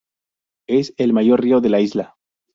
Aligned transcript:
Es 0.67 0.95
el 0.97 1.13
mayor 1.13 1.41
río 1.43 1.61
de 1.61 1.69
la 1.69 1.79
isla. 1.79 2.15